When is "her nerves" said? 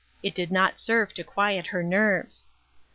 1.67-2.47